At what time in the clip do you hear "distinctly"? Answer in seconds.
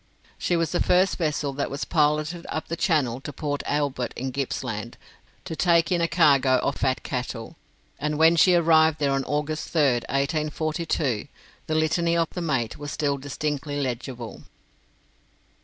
13.19-13.79